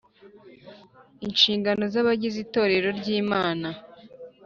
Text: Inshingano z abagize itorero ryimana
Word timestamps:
Inshingano 1.25 1.83
z 1.93 1.95
abagize 2.01 2.37
itorero 2.45 2.87
ryimana 2.99 3.69